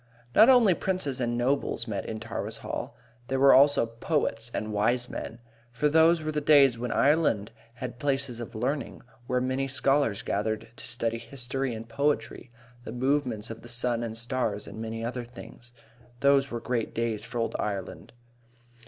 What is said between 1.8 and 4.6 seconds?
met in Tara's Hall. There were also poets